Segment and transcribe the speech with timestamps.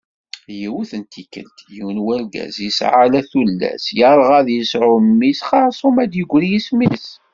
[0.59, 6.09] Yiwet n tikkelt, yiwen n urgaz, yesεa ala tullas, yerγa ad yesεu mmi-s, xersum ad
[6.11, 7.05] d-yegri yisem-is.